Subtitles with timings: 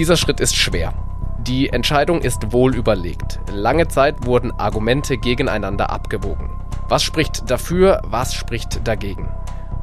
[0.00, 0.94] Dieser Schritt ist schwer.
[1.40, 3.38] Die Entscheidung ist wohl überlegt.
[3.52, 6.48] Lange Zeit wurden Argumente gegeneinander abgewogen.
[6.88, 9.28] Was spricht dafür, was spricht dagegen?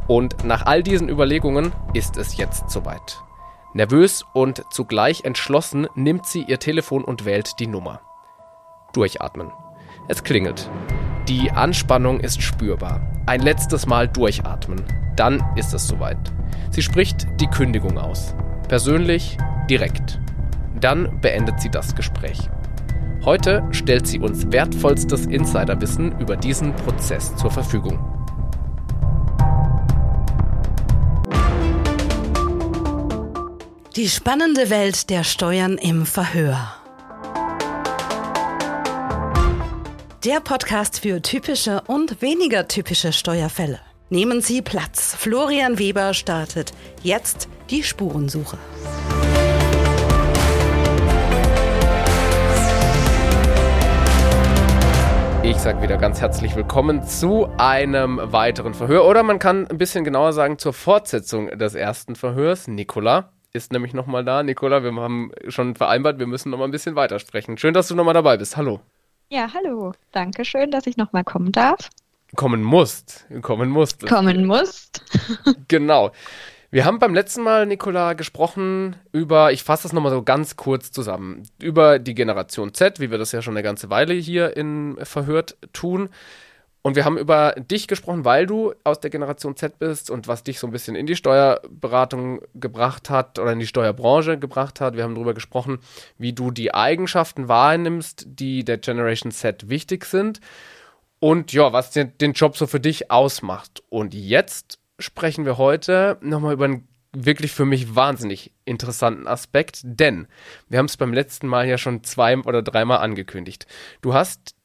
[0.08, 3.22] Und nach all diesen Überlegungen ist es jetzt soweit.
[3.76, 8.02] Nervös und zugleich entschlossen nimmt sie ihr Telefon und wählt die Nummer.
[8.94, 9.52] Durchatmen.
[10.08, 10.68] Es klingelt.
[11.28, 13.02] Die Anspannung ist spürbar.
[13.28, 14.84] Ein letztes Mal durchatmen.
[15.16, 16.34] Dann ist es soweit.
[16.72, 18.34] Sie spricht die Kündigung aus.
[18.68, 19.38] Persönlich,
[19.70, 20.20] direkt.
[20.80, 22.38] Dann beendet sie das Gespräch.
[23.24, 27.98] Heute stellt sie uns wertvollstes Insiderwissen über diesen Prozess zur Verfügung.
[33.96, 36.76] Die spannende Welt der Steuern im Verhör.
[40.26, 43.80] Der Podcast für typische und weniger typische Steuerfälle.
[44.10, 45.16] Nehmen Sie Platz.
[45.18, 48.58] Florian Weber startet jetzt die Spurensuche.
[55.44, 60.04] Ich sage wieder ganz herzlich willkommen zu einem weiteren Verhör oder man kann ein bisschen
[60.04, 62.68] genauer sagen zur Fortsetzung des ersten Verhörs.
[62.68, 64.44] Nikola ist nämlich nochmal da.
[64.44, 67.58] Nikola, wir haben schon vereinbart, wir müssen nochmal ein bisschen weitersprechen.
[67.58, 68.58] Schön, dass du nochmal dabei bist.
[68.58, 68.82] Hallo.
[69.30, 69.94] Ja, hallo.
[70.12, 71.90] Danke schön, dass ich nochmal kommen darf.
[72.36, 73.26] Kommen musst.
[73.42, 74.06] Kommen musst.
[74.06, 75.02] Kommen musst.
[75.68, 76.12] genau.
[76.70, 80.92] Wir haben beim letzten Mal, Nikola, gesprochen über, ich fasse das nochmal so ganz kurz
[80.92, 84.98] zusammen, über die Generation Z, wie wir das ja schon eine ganze Weile hier in
[85.02, 86.10] Verhört tun.
[86.82, 90.44] Und wir haben über dich gesprochen, weil du aus der Generation Z bist und was
[90.44, 94.98] dich so ein bisschen in die Steuerberatung gebracht hat oder in die Steuerbranche gebracht hat.
[94.98, 95.80] Wir haben darüber gesprochen,
[96.18, 100.42] wie du die Eigenschaften wahrnimmst, die der Generation Z wichtig sind
[101.20, 103.84] und ja, was den, den Job so für dich ausmacht.
[103.90, 110.28] Und jetzt sprechen wir heute nochmal über einen wirklich für mich wahnsinnig interessanten Aspekt, denn
[110.68, 113.66] wir haben es beim letzten Mal ja schon zwei oder dreimal angekündigt.
[114.02, 114.56] Du hast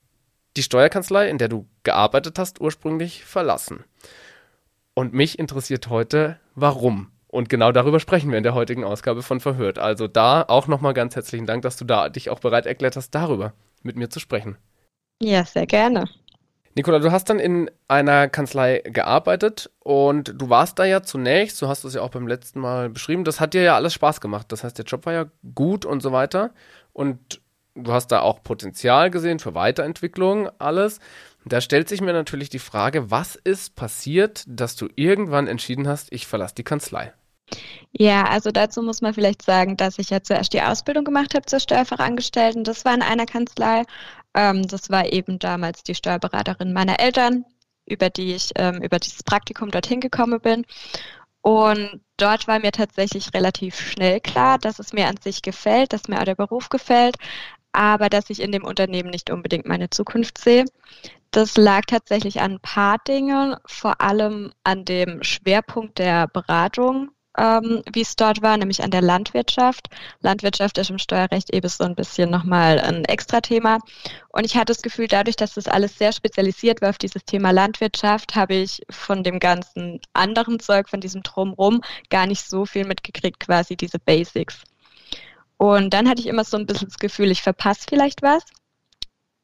[0.56, 3.84] die Steuerkanzlei, in der du gearbeitet hast, ursprünglich verlassen.
[4.94, 7.10] Und mich interessiert heute, warum.
[7.26, 9.78] Und genau darüber sprechen wir in der heutigen Ausgabe von Verhört.
[9.78, 13.10] Also da auch nochmal ganz herzlichen Dank, dass du da dich auch bereit erklärt hast,
[13.12, 14.58] darüber mit mir zu sprechen.
[15.22, 16.04] Ja, sehr gerne.
[16.74, 21.68] Nikola, du hast dann in einer Kanzlei gearbeitet und du warst da ja zunächst, du
[21.68, 24.46] hast es ja auch beim letzten Mal beschrieben, das hat dir ja alles Spaß gemacht.
[24.50, 26.52] Das heißt, der Job war ja gut und so weiter.
[26.94, 27.42] Und
[27.74, 30.98] du hast da auch Potenzial gesehen für Weiterentwicklung, alles.
[31.44, 36.12] Da stellt sich mir natürlich die Frage, was ist passiert, dass du irgendwann entschieden hast,
[36.12, 37.12] ich verlasse die Kanzlei?
[37.90, 41.44] Ja, also dazu muss man vielleicht sagen, dass ich ja zuerst die Ausbildung gemacht habe
[41.44, 42.64] zur Steuerfachangestellten.
[42.64, 43.84] Das war in einer Kanzlei.
[44.34, 47.44] Ähm, das war eben damals die Steuerberaterin meiner Eltern,
[47.86, 50.64] über die ich ähm, über dieses Praktikum dorthin gekommen bin.
[51.42, 56.08] Und dort war mir tatsächlich relativ schnell klar, dass es mir an sich gefällt, dass
[56.08, 57.16] mir auch der Beruf gefällt,
[57.72, 60.64] aber dass ich in dem Unternehmen nicht unbedingt meine Zukunft sehe.
[61.32, 67.82] Das lag tatsächlich an ein paar Dingen, vor allem an dem Schwerpunkt der Beratung, ähm,
[67.92, 69.88] wie es dort war, nämlich an der Landwirtschaft.
[70.20, 73.78] Landwirtschaft ist im Steuerrecht eben so ein bisschen nochmal ein Extra-Thema.
[74.28, 77.50] Und ich hatte das Gefühl, dadurch, dass das alles sehr spezialisiert war auf dieses Thema
[77.50, 82.84] Landwirtschaft, habe ich von dem ganzen anderen Zeug, von diesem Drumrum, gar nicht so viel
[82.84, 84.62] mitgekriegt, quasi diese Basics.
[85.56, 88.42] Und dann hatte ich immer so ein bisschen das Gefühl, ich verpasse vielleicht was.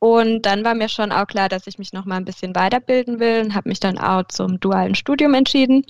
[0.01, 3.19] Und dann war mir schon auch klar, dass ich mich noch mal ein bisschen weiterbilden
[3.19, 5.85] will und habe mich dann auch zum dualen Studium entschieden.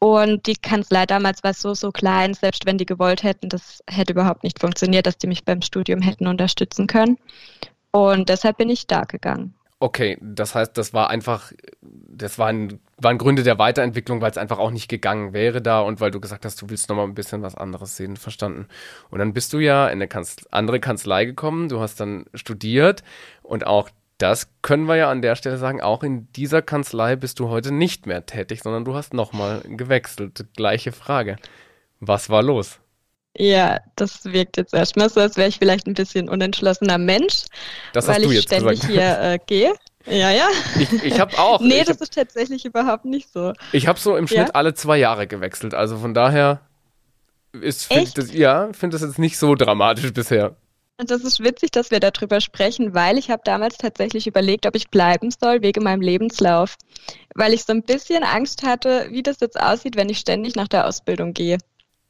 [0.00, 4.12] Und die Kanzlei damals war so, so klein, selbst wenn die gewollt hätten, das hätte
[4.12, 7.18] überhaupt nicht funktioniert, dass die mich beim Studium hätten unterstützen können.
[7.90, 9.54] Und deshalb bin ich da gegangen.
[9.80, 14.58] Okay, das heißt, das war einfach, das waren, waren Gründe der Weiterentwicklung, weil es einfach
[14.58, 17.42] auch nicht gegangen wäre da und weil du gesagt hast, du willst nochmal ein bisschen
[17.42, 18.66] was anderes sehen, verstanden.
[19.10, 23.04] Und dann bist du ja in eine Kanzlei, andere Kanzlei gekommen, du hast dann studiert
[23.44, 23.88] und auch
[24.18, 27.72] das können wir ja an der Stelle sagen, auch in dieser Kanzlei bist du heute
[27.72, 30.44] nicht mehr tätig, sondern du hast nochmal gewechselt.
[30.56, 31.36] Gleiche Frage.
[32.00, 32.80] Was war los?
[33.36, 37.44] Ja, das wirkt jetzt erstmal so, als wäre ich vielleicht ein bisschen unentschlossener Mensch,
[37.92, 38.92] das weil ich ständig gesagt.
[38.92, 39.74] hier äh, gehe.
[40.06, 40.48] Ja, ja.
[40.80, 41.60] Ich, ich habe auch.
[41.60, 43.52] nee, das hab, ist tatsächlich überhaupt nicht so.
[43.72, 44.54] Ich habe so im Schnitt ja?
[44.54, 45.74] alle zwei Jahre gewechselt.
[45.74, 46.62] Also von daher
[47.52, 50.56] ist find das, ja, finde das jetzt nicht so dramatisch bisher.
[51.00, 54.74] Und das ist witzig, dass wir darüber sprechen, weil ich habe damals tatsächlich überlegt, ob
[54.74, 56.74] ich bleiben soll wegen meinem Lebenslauf.
[57.36, 60.66] Weil ich so ein bisschen Angst hatte, wie das jetzt aussieht, wenn ich ständig nach
[60.66, 61.58] der Ausbildung gehe.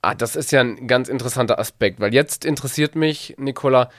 [0.01, 3.91] Ah, das ist ja ein ganz interessanter Aspekt, weil jetzt interessiert mich, Nicola,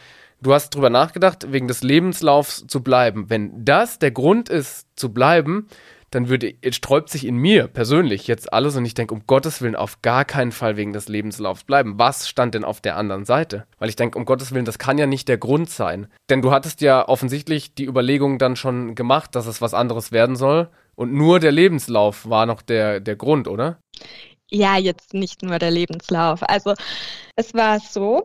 [0.41, 3.30] du hast drüber nachgedacht, wegen des Lebenslaufs zu bleiben.
[3.30, 5.68] Wenn das der Grund ist, zu bleiben,
[6.11, 9.75] dann würde, sträubt sich in mir persönlich jetzt alles und ich denke, um Gottes Willen
[9.75, 11.97] auf gar keinen Fall wegen des Lebenslaufs bleiben.
[11.97, 13.65] Was stand denn auf der anderen Seite?
[13.77, 16.07] Weil ich denke, um Gottes Willen, das kann ja nicht der Grund sein.
[16.29, 20.35] Denn du hattest ja offensichtlich die Überlegung dann schon gemacht, dass es was anderes werden
[20.35, 20.69] soll.
[20.95, 23.79] Und nur der Lebenslauf war noch der, der Grund, oder?
[24.50, 26.41] Ja, jetzt nicht nur der Lebenslauf.
[26.44, 26.73] Also
[27.35, 28.23] es war so,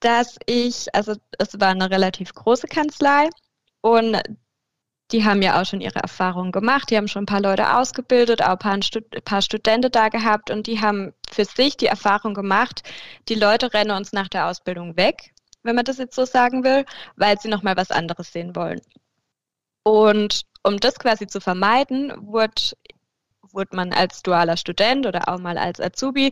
[0.00, 3.28] dass ich, also es war eine relativ große Kanzlei
[3.80, 4.20] und
[5.12, 8.42] die haben ja auch schon ihre Erfahrungen gemacht, die haben schon ein paar Leute ausgebildet,
[8.42, 12.34] auch ein paar, ein paar Studenten da gehabt und die haben für sich die Erfahrung
[12.34, 12.82] gemacht,
[13.28, 15.32] die Leute rennen uns nach der Ausbildung weg,
[15.62, 16.84] wenn man das jetzt so sagen will,
[17.16, 18.80] weil sie nochmal was anderes sehen wollen.
[19.84, 22.72] Und um das quasi zu vermeiden, wurde
[23.56, 26.30] wurde man als dualer Student oder auch mal als Azubi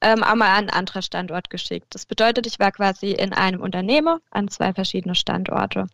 [0.00, 1.88] ähm, auch mal an einen anderen Standort geschickt.
[1.90, 5.86] Das bedeutet, ich war quasi in einem Unternehmen an zwei verschiedene Standorte.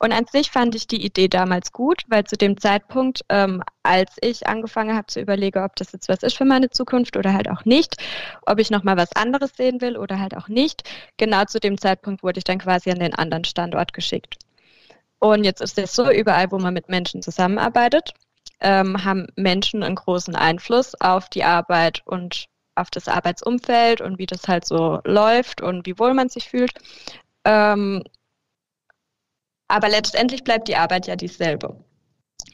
[0.00, 4.16] Und an sich fand ich die Idee damals gut, weil zu dem Zeitpunkt, ähm, als
[4.20, 7.48] ich angefangen habe zu überlegen, ob das jetzt was ist für meine Zukunft oder halt
[7.48, 7.96] auch nicht,
[8.46, 10.88] ob ich nochmal was anderes sehen will oder halt auch nicht,
[11.18, 14.38] genau zu dem Zeitpunkt wurde ich dann quasi an den anderen Standort geschickt.
[15.18, 18.12] Und jetzt ist es so, überall, wo man mit Menschen zusammenarbeitet,
[18.62, 24.26] ähm, haben Menschen einen großen Einfluss auf die Arbeit und auf das Arbeitsumfeld und wie
[24.26, 26.72] das halt so läuft und wie wohl man sich fühlt.
[27.44, 28.02] Ähm,
[29.68, 31.76] aber letztendlich bleibt die Arbeit ja dieselbe.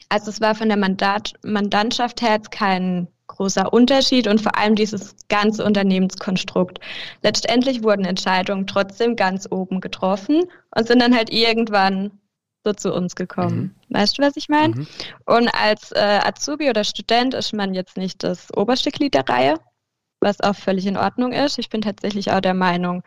[0.09, 4.75] Also es war von der Mandat Mandantschaft her jetzt kein großer Unterschied und vor allem
[4.75, 6.79] dieses ganze Unternehmenskonstrukt.
[7.21, 10.43] Letztendlich wurden Entscheidungen trotzdem ganz oben getroffen
[10.75, 12.18] und sind dann halt irgendwann
[12.63, 13.75] so zu uns gekommen.
[13.89, 13.95] Mhm.
[13.95, 14.75] Weißt du, was ich meine?
[14.75, 14.87] Mhm.
[15.25, 19.55] Und als äh, Azubi oder Student ist man jetzt nicht das oberste Glied der Reihe,
[20.19, 21.57] was auch völlig in Ordnung ist.
[21.57, 23.03] Ich bin tatsächlich auch der Meinung,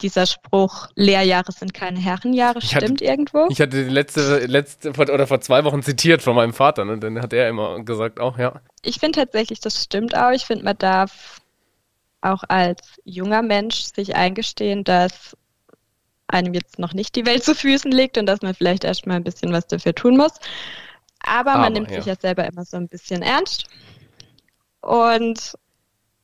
[0.00, 3.48] dieser Spruch, Lehrjahre sind keine Herrenjahre, stimmt hatte, irgendwo.
[3.50, 6.98] Ich hatte die letzte, letzte oder vor zwei Wochen zitiert von meinem Vater, ne?
[6.98, 8.60] dann hat er immer gesagt auch, ja.
[8.82, 10.30] Ich finde tatsächlich, das stimmt auch.
[10.30, 11.40] Ich finde, man darf
[12.20, 15.36] auch als junger Mensch sich eingestehen, dass
[16.28, 19.24] einem jetzt noch nicht die Welt zu Füßen liegt und dass man vielleicht erstmal ein
[19.24, 20.32] bisschen was dafür tun muss.
[21.20, 21.96] Aber, Aber man nimmt ja.
[21.96, 23.64] sich ja selber immer so ein bisschen ernst.
[24.80, 25.54] Und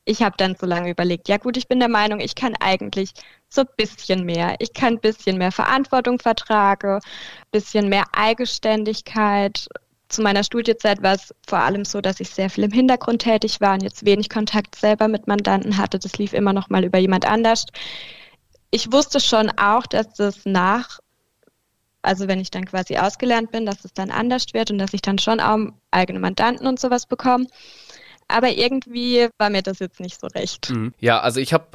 [0.05, 3.13] ich habe dann so lange überlegt, ja gut, ich bin der Meinung, ich kann eigentlich
[3.49, 4.57] so ein bisschen mehr.
[4.59, 7.01] Ich kann ein bisschen mehr Verantwortung vertragen, ein
[7.51, 9.67] bisschen mehr Eigenständigkeit.
[10.09, 13.61] Zu meiner Studiezeit war es vor allem so, dass ich sehr viel im Hintergrund tätig
[13.61, 15.99] war und jetzt wenig Kontakt selber mit Mandanten hatte.
[15.99, 17.65] Das lief immer noch mal über jemand anders
[18.75, 20.99] ich wusste schon auch, dass das nach,
[22.03, 25.01] also wenn ich dann quasi ausgelernt bin, dass es dann anders wird und dass ich
[25.01, 25.59] dann schon auch
[25.93, 27.47] eigene Mandanten und sowas bekomme.
[28.27, 30.71] Aber irgendwie war mir das jetzt nicht so recht.
[30.71, 30.93] Mhm.
[30.99, 31.67] Ja, also ich habe,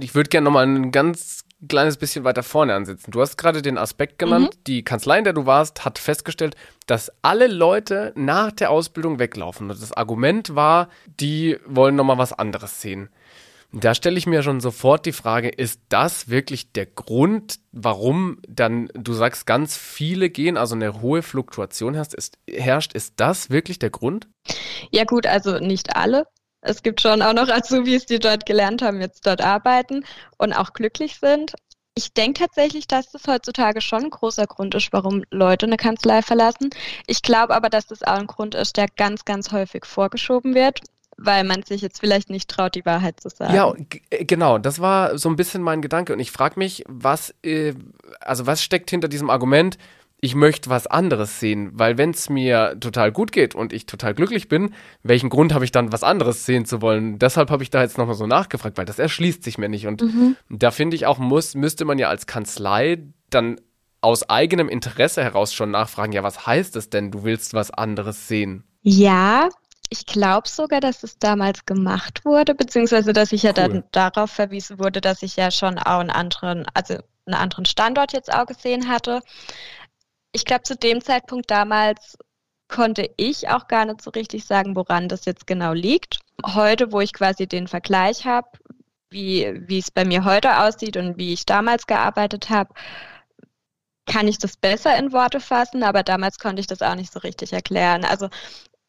[0.00, 3.12] ich würde gerne nochmal ein ganz kleines bisschen weiter vorne ansetzen.
[3.12, 4.64] Du hast gerade den Aspekt genannt, mhm.
[4.66, 6.54] die Kanzlei, in der du warst, hat festgestellt,
[6.86, 9.70] dass alle Leute nach der Ausbildung weglaufen.
[9.70, 13.08] Und das Argument war, die wollen nochmal was anderes sehen.
[13.78, 18.88] Da stelle ich mir schon sofort die Frage, ist das wirklich der Grund, warum dann,
[18.94, 23.78] du sagst, ganz viele gehen, also eine hohe Fluktuation herrscht, ist, herrscht, ist das wirklich
[23.78, 24.28] der Grund?
[24.90, 26.26] Ja gut, also nicht alle.
[26.62, 30.06] Es gibt schon auch noch Azubis, die dort gelernt haben, jetzt dort arbeiten
[30.38, 31.52] und auch glücklich sind.
[31.94, 36.22] Ich denke tatsächlich, dass das heutzutage schon ein großer Grund ist, warum Leute eine Kanzlei
[36.22, 36.70] verlassen.
[37.06, 40.80] Ich glaube aber, dass das auch ein Grund ist, der ganz, ganz häufig vorgeschoben wird
[41.16, 43.54] weil man sich jetzt vielleicht nicht traut, die Wahrheit zu sagen.
[43.54, 43.72] Ja,
[44.10, 46.12] äh, genau, das war so ein bisschen mein Gedanke.
[46.12, 47.74] Und ich frage mich, was, äh,
[48.20, 49.78] also was steckt hinter diesem Argument,
[50.20, 54.14] ich möchte was anderes sehen, weil wenn es mir total gut geht und ich total
[54.14, 57.18] glücklich bin, welchen Grund habe ich dann, was anderes sehen zu wollen?
[57.18, 59.86] Deshalb habe ich da jetzt nochmal so nachgefragt, weil das erschließt sich mir nicht.
[59.86, 60.36] Und mhm.
[60.48, 63.60] da finde ich auch, muss, müsste man ja als Kanzlei dann
[64.00, 68.28] aus eigenem Interesse heraus schon nachfragen, ja, was heißt es denn, du willst was anderes
[68.28, 68.64] sehen?
[68.82, 69.48] Ja,
[69.90, 73.54] ich glaube sogar, dass es damals gemacht wurde, beziehungsweise dass ich ja cool.
[73.54, 76.94] dann darauf verwiesen wurde, dass ich ja schon auch einen anderen, also
[77.26, 79.20] einen anderen Standort jetzt auch gesehen hatte.
[80.32, 82.18] Ich glaube, zu dem Zeitpunkt damals
[82.68, 86.18] konnte ich auch gar nicht so richtig sagen, woran das jetzt genau liegt.
[86.44, 88.48] Heute, wo ich quasi den Vergleich habe,
[89.10, 92.74] wie, wie es bei mir heute aussieht und wie ich damals gearbeitet habe,
[94.06, 97.18] kann ich das besser in Worte fassen, aber damals konnte ich das auch nicht so
[97.20, 98.04] richtig erklären.
[98.04, 98.28] Also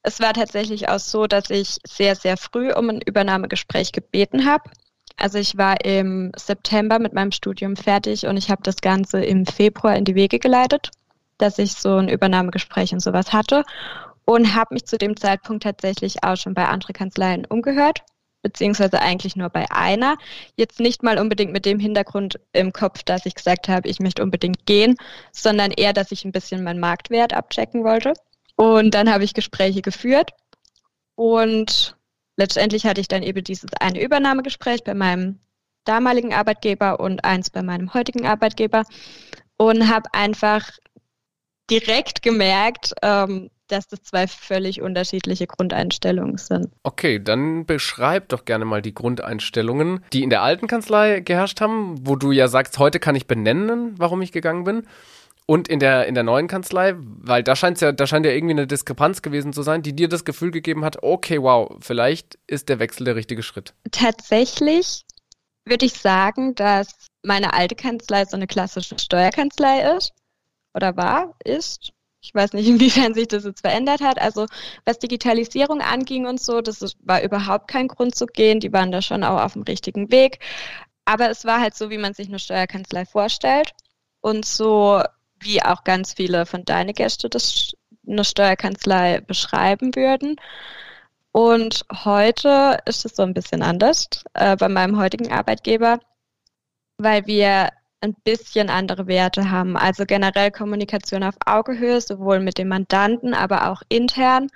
[0.08, 4.70] es war tatsächlich auch so, dass ich sehr, sehr früh um ein Übernahmegespräch gebeten habe.
[5.18, 9.46] Also ich war im September mit meinem Studium fertig und ich habe das Ganze im
[9.46, 10.92] Februar in die Wege geleitet,
[11.38, 13.66] dass ich so ein Übernahmegespräch und sowas hatte
[14.24, 18.00] und habe mich zu dem Zeitpunkt tatsächlich auch schon bei anderen Kanzleien umgehört,
[18.44, 20.16] beziehungsweise eigentlich nur bei einer.
[20.56, 24.24] Jetzt nicht mal unbedingt mit dem Hintergrund im Kopf, dass ich gesagt habe, ich möchte
[24.24, 24.96] unbedingt gehen,
[25.34, 28.14] sondern eher, dass ich ein bisschen meinen Marktwert abchecken wollte.
[28.58, 30.32] Und dann habe ich Gespräche geführt
[31.16, 31.96] und
[32.38, 35.40] letztendlich hatte ich dann eben dieses eine Übernahmegespräch bei meinem
[35.86, 38.84] damaligen Arbeitgeber und eins bei meinem heutigen Arbeitgeber
[39.58, 40.70] und habe einfach
[41.70, 46.70] direkt gemerkt, ähm, dass das zwei völlig unterschiedliche Grundeinstellungen sind.
[46.84, 51.96] Okay, dann beschreib doch gerne mal die Grundeinstellungen, die in der alten Kanzlei geherrscht haben,
[52.08, 54.88] wo du ja sagst, heute kann ich benennen, warum ich gegangen bin.
[55.50, 58.54] Und in der, in der neuen Kanzlei, weil da scheint ja, da scheint ja irgendwie
[58.54, 62.68] eine Diskrepanz gewesen zu sein, die dir das Gefühl gegeben hat, okay, wow, vielleicht ist
[62.68, 63.74] der Wechsel der richtige Schritt.
[63.92, 65.06] Tatsächlich
[65.63, 70.12] würde ich sagen, dass meine alte Kanzlei so eine klassische Steuerkanzlei ist
[70.74, 71.94] oder war, ist.
[72.20, 74.20] Ich weiß nicht, inwiefern sich das jetzt verändert hat.
[74.20, 74.48] Also
[74.84, 78.60] was Digitalisierung anging und so, das war überhaupt kein Grund zu gehen.
[78.60, 80.39] Die waren da schon auch auf dem richtigen Weg.
[81.06, 83.72] Aber es war halt so, wie man sich eine Steuerkanzlei vorstellt.
[84.20, 85.01] Und so
[85.39, 87.74] wie auch ganz viele von deinen Gästen das
[88.08, 90.38] eine Steuerkanzlei beschreiben würden.
[91.32, 96.00] Und heute ist es so ein bisschen anders äh, bei meinem heutigen Arbeitgeber,
[96.98, 97.70] weil wir
[98.01, 99.77] ein bisschen andere Werte haben.
[99.77, 104.50] Also generell Kommunikation auf Augenhöhe, sowohl mit dem Mandanten, aber auch intern.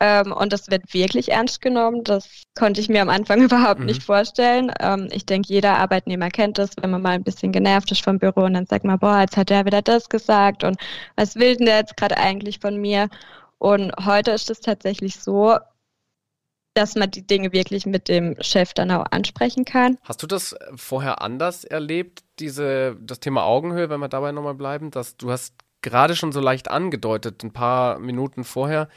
[0.00, 2.04] Ähm, und das wird wirklich ernst genommen.
[2.04, 3.86] Das konnte ich mir am Anfang überhaupt mhm.
[3.86, 4.72] nicht vorstellen.
[4.80, 8.18] Ähm, ich denke, jeder Arbeitnehmer kennt das, wenn man mal ein bisschen genervt ist vom
[8.18, 10.76] Büro und dann sagt man, boah, jetzt hat der wieder das gesagt und
[11.16, 13.08] was will denn der jetzt gerade eigentlich von mir?
[13.58, 15.58] Und heute ist es tatsächlich so,
[16.74, 19.98] dass man die Dinge wirklich mit dem Chef dann auch ansprechen kann.
[20.04, 24.92] Hast du das vorher anders erlebt, diese, das Thema Augenhöhe, wenn wir dabei nochmal bleiben,
[24.92, 28.88] dass du hast gerade schon so leicht angedeutet, ein paar Minuten vorher,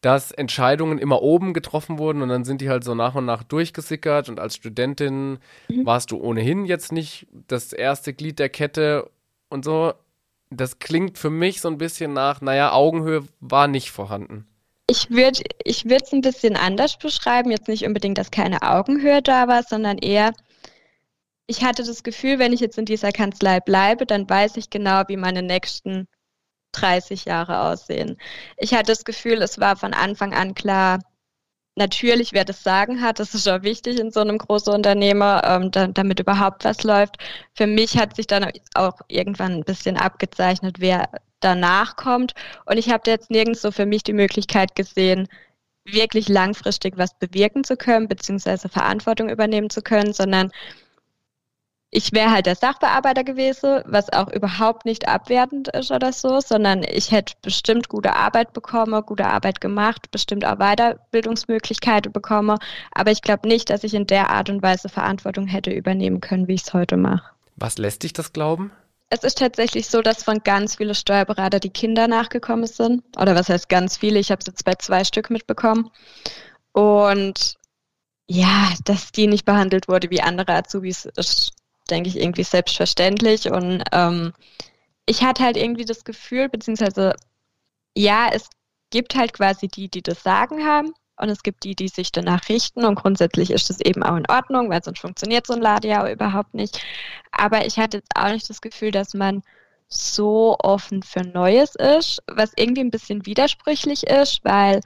[0.00, 3.42] dass Entscheidungen immer oben getroffen wurden und dann sind die halt so nach und nach
[3.42, 5.38] durchgesickert und als Studentin
[5.68, 5.86] mhm.
[5.86, 9.10] warst du ohnehin jetzt nicht das erste Glied der Kette
[9.48, 9.94] und so.
[10.50, 14.46] Das klingt für mich so ein bisschen nach, naja, Augenhöhe war nicht vorhanden.
[14.90, 17.50] Ich würde ich es ein bisschen anders beschreiben.
[17.50, 20.32] Jetzt nicht unbedingt, dass keine Augenhöhe da war, sondern eher,
[21.46, 25.02] ich hatte das Gefühl, wenn ich jetzt in dieser Kanzlei bleibe, dann weiß ich genau,
[25.08, 26.06] wie meine nächsten
[26.80, 28.18] 30 Jahre aussehen.
[28.56, 31.00] Ich hatte das Gefühl, es war von Anfang an klar,
[31.78, 35.70] natürlich, wer das Sagen hat, das ist auch wichtig in so einem großen Unternehmer, ähm,
[35.70, 37.16] da, damit überhaupt was läuft.
[37.54, 41.08] Für mich hat sich dann auch irgendwann ein bisschen abgezeichnet, wer
[41.40, 42.34] danach kommt.
[42.66, 45.28] Und ich habe jetzt nirgends so für mich die Möglichkeit gesehen,
[45.84, 50.50] wirklich langfristig was bewirken zu können, beziehungsweise Verantwortung übernehmen zu können, sondern
[51.90, 56.82] ich wäre halt der Sachbearbeiter gewesen, was auch überhaupt nicht abwertend ist oder so, sondern
[56.82, 62.58] ich hätte bestimmt gute Arbeit bekommen, gute Arbeit gemacht, bestimmt auch Weiterbildungsmöglichkeiten bekommen.
[62.92, 66.46] Aber ich glaube nicht, dass ich in der Art und Weise Verantwortung hätte übernehmen können,
[66.46, 67.30] wie ich es heute mache.
[67.56, 68.70] Was lässt dich das glauben?
[69.10, 73.02] Es ist tatsächlich so, dass von ganz vielen Steuerberater die Kinder nachgekommen sind.
[73.18, 74.18] Oder was heißt ganz viele?
[74.18, 75.90] Ich habe es jetzt bei zwei Stück mitbekommen.
[76.72, 77.56] Und
[78.26, 81.52] ja, dass die nicht behandelt wurde wie andere Azubis, ist
[81.90, 83.50] denke ich, irgendwie selbstverständlich.
[83.50, 84.32] Und ähm,
[85.06, 87.14] ich hatte halt irgendwie das Gefühl, beziehungsweise
[87.96, 88.48] ja, es
[88.90, 92.48] gibt halt quasi die, die das Sagen haben und es gibt die, die sich danach
[92.48, 95.88] richten und grundsätzlich ist das eben auch in Ordnung, weil sonst funktioniert so ein Lade
[95.88, 96.80] ja überhaupt nicht.
[97.32, 99.42] Aber ich hatte jetzt auch nicht das Gefühl, dass man
[99.88, 104.80] so offen für Neues ist, was irgendwie ein bisschen widersprüchlich ist, weil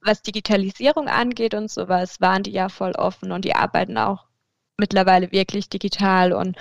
[0.00, 4.26] was Digitalisierung angeht und sowas, waren die ja voll offen und die arbeiten auch
[4.82, 6.56] mittlerweile wirklich digital und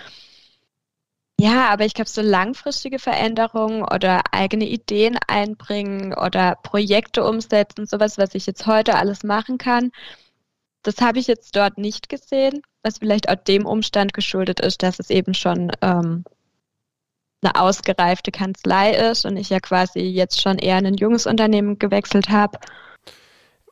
[1.40, 8.20] ja, aber ich glaube, so langfristige Veränderungen oder eigene Ideen einbringen oder Projekte umsetzen, sowas,
[8.20, 9.92] was ich jetzt heute alles machen kann,
[10.84, 15.00] das habe ich jetzt dort nicht gesehen, was vielleicht auch dem Umstand geschuldet ist, dass
[15.00, 16.26] es eben schon ähm,
[17.42, 21.80] eine ausgereifte Kanzlei ist und ich ja quasi jetzt schon eher in ein junges Unternehmen
[21.80, 22.60] gewechselt habe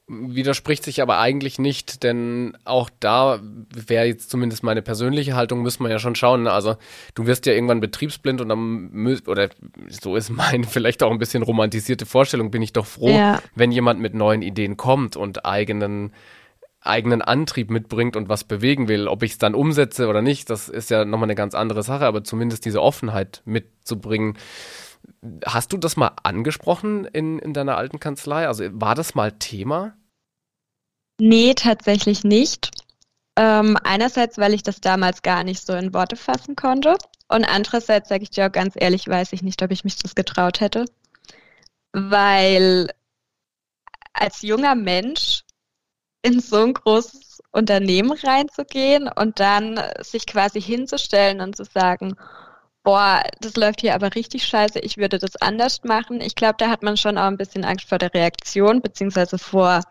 [0.09, 3.39] widerspricht sich aber eigentlich nicht, denn auch da
[3.69, 6.47] wäre jetzt zumindest meine persönliche Haltung, müssen wir ja schon schauen.
[6.47, 6.77] Also
[7.13, 9.49] du wirst ja irgendwann betriebsblind und dann, oder
[9.89, 13.39] so ist meine vielleicht auch ein bisschen romantisierte Vorstellung, bin ich doch froh, ja.
[13.55, 16.11] wenn jemand mit neuen Ideen kommt und eigenen
[16.81, 19.09] eigenen Antrieb mitbringt und was bewegen will.
[19.09, 22.05] Ob ich es dann umsetze oder nicht, das ist ja nochmal eine ganz andere Sache,
[22.05, 24.37] aber zumindest diese Offenheit mitzubringen.
[25.45, 28.47] Hast du das mal angesprochen in, in deiner alten Kanzlei?
[28.47, 29.93] Also war das mal Thema?
[31.19, 32.71] Nee, tatsächlich nicht.
[33.35, 36.97] Ähm, einerseits, weil ich das damals gar nicht so in Worte fassen konnte.
[37.27, 40.15] Und andererseits, sage ich dir auch ganz ehrlich, weiß ich nicht, ob ich mich das
[40.15, 40.85] getraut hätte.
[41.93, 42.89] Weil
[44.13, 45.43] als junger Mensch
[46.21, 52.15] in so ein großes Unternehmen reinzugehen und dann sich quasi hinzustellen und zu sagen,
[52.83, 56.21] boah, das läuft hier aber richtig scheiße, ich würde das anders machen.
[56.21, 59.81] Ich glaube, da hat man schon auch ein bisschen Angst vor der Reaktion, beziehungsweise vor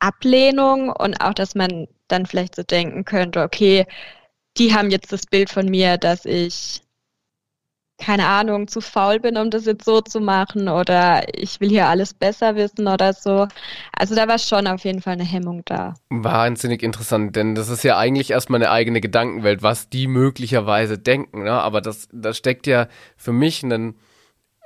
[0.00, 3.86] Ablehnung und auch, dass man dann vielleicht so denken könnte, okay,
[4.58, 6.82] die haben jetzt das Bild von mir, dass ich
[7.98, 11.86] keine Ahnung, zu faul bin, um das jetzt so zu machen oder ich will hier
[11.86, 13.48] alles besser wissen oder so.
[13.92, 15.94] Also da war schon auf jeden Fall eine Hemmung da.
[16.10, 21.44] Wahnsinnig interessant, denn das ist ja eigentlich erstmal eine eigene Gedankenwelt, was die möglicherweise denken.
[21.44, 21.52] Ne?
[21.52, 23.94] Aber das, da steckt ja für mich ein,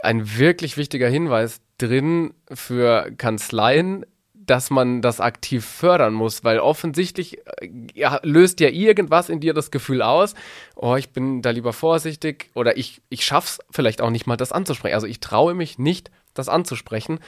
[0.03, 4.05] ein wirklich wichtiger Hinweis drin für Kanzleien,
[4.51, 9.55] dass man das aktiv fördern muss, weil offensichtlich äh, ja, löst ja irgendwas in dir
[9.55, 10.35] das Gefühl aus,
[10.75, 14.51] oh, ich bin da lieber vorsichtig oder ich, ich schaff's vielleicht auch nicht mal, das
[14.51, 14.95] anzusprechen.
[14.95, 17.21] Also ich traue mich nicht, das anzusprechen,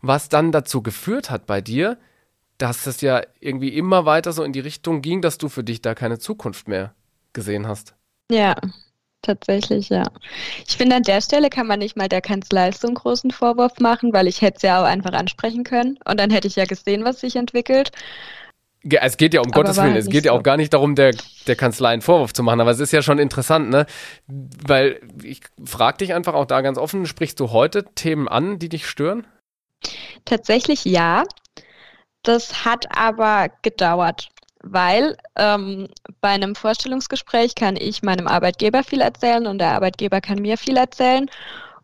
[0.00, 1.98] was dann dazu geführt hat bei dir,
[2.56, 5.82] dass es ja irgendwie immer weiter so in die Richtung ging, dass du für dich
[5.82, 6.94] da keine Zukunft mehr
[7.34, 7.94] gesehen hast.
[8.30, 8.54] Ja,
[9.22, 10.04] tatsächlich, ja.
[10.68, 13.78] Ich finde, an der Stelle kann man nicht mal der Kanzlei so einen großen Vorwurf
[13.80, 16.64] machen, weil ich hätte es ja auch einfach ansprechen können und dann hätte ich ja
[16.64, 17.90] gesehen, was sich entwickelt.
[18.84, 20.30] Es geht ja um aber Gottes Willen, es geht so.
[20.30, 21.14] ja auch gar nicht darum, der,
[21.46, 23.86] der Kanzlei einen Vorwurf zu machen, aber es ist ja schon interessant, ne?
[24.26, 28.68] Weil ich frage dich einfach auch da ganz offen, sprichst du heute Themen an, die
[28.68, 29.24] dich stören?
[30.24, 31.24] Tatsächlich ja.
[32.24, 34.28] Das hat aber gedauert
[34.62, 35.88] weil ähm,
[36.20, 40.76] bei einem Vorstellungsgespräch kann ich meinem Arbeitgeber viel erzählen und der Arbeitgeber kann mir viel
[40.76, 41.28] erzählen.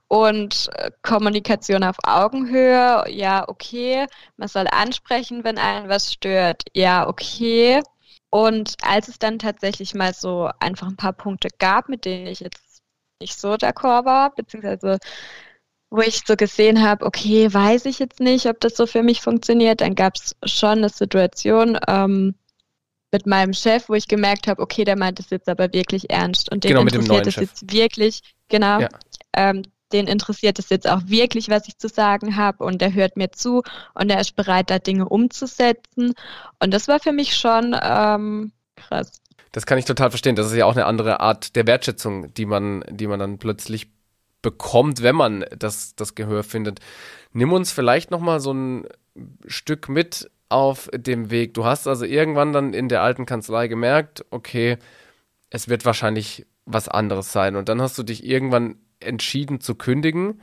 [0.09, 4.07] Und äh, Kommunikation auf Augenhöhe, ja, okay.
[4.37, 7.83] Man soll ansprechen, wenn einen was stört, ja, okay.
[8.31, 12.41] Und als es dann tatsächlich mal so einfach ein paar Punkte gab, mit denen ich
[12.41, 12.83] jetzt
[13.21, 14.99] nicht so d'accord war, beziehungsweise
[15.91, 19.23] wo ich so gesehen habe, okay, weiß ich jetzt nicht, ob das so für mich
[19.23, 22.35] funktioniert, dann gab es schon eine Situation, ähm,
[23.11, 26.51] mit meinem Chef, wo ich gemerkt habe, okay, der meint es jetzt aber wirklich ernst
[26.53, 28.89] und den genau, interessiert es jetzt wirklich, genau, ja.
[29.35, 29.63] ähm,
[29.93, 33.31] den interessiert es jetzt auch wirklich, was ich zu sagen habe und der hört mir
[33.31, 33.63] zu
[33.95, 36.13] und er ist bereit, da Dinge umzusetzen
[36.59, 39.21] und das war für mich schon ähm, krass.
[39.53, 40.37] Das kann ich total verstehen.
[40.37, 43.91] Das ist ja auch eine andere Art der Wertschätzung, die man, die man dann plötzlich
[44.43, 46.81] bekommt, wenn man das, das Gehör findet.
[47.33, 48.87] Nimm uns vielleicht noch mal so ein
[49.47, 51.55] Stück mit auf dem Weg.
[51.55, 54.79] Du hast also irgendwann dann in der alten Kanzlei gemerkt, okay,
[55.51, 57.57] es wird wahrscheinlich was anderes sein.
[57.57, 60.41] Und dann hast du dich irgendwann entschieden zu kündigen.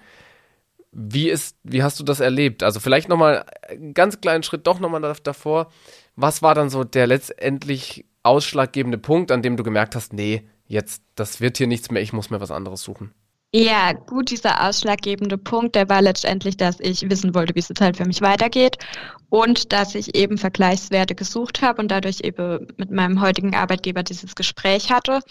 [0.92, 2.64] Wie ist, wie hast du das erlebt?
[2.64, 5.72] Also vielleicht nochmal einen ganz kleinen Schritt doch nochmal davor.
[6.16, 11.04] Was war dann so der letztendlich ausschlaggebende Punkt, an dem du gemerkt hast, nee, jetzt,
[11.16, 13.14] das wird hier nichts mehr, ich muss mir was anderes suchen?
[13.58, 17.80] Ja, gut, dieser ausschlaggebende Punkt, der war letztendlich, dass ich wissen wollte, wie es jetzt
[17.80, 18.78] halt für mich weitergeht
[19.30, 24.36] und dass ich eben Vergleichswerte gesucht habe und dadurch eben mit meinem heutigen Arbeitgeber dieses
[24.36, 25.22] Gespräch hatte.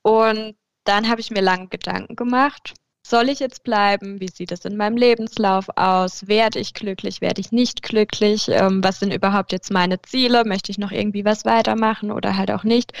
[0.00, 2.72] Und dann habe ich mir lange Gedanken gemacht.
[3.06, 4.20] Soll ich jetzt bleiben?
[4.20, 6.28] Wie sieht es in meinem Lebenslauf aus?
[6.28, 7.20] Werde ich glücklich?
[7.20, 8.48] Werde ich nicht glücklich?
[8.48, 10.44] Ähm, was sind überhaupt jetzt meine Ziele?
[10.46, 12.92] Möchte ich noch irgendwie was weitermachen oder halt auch nicht?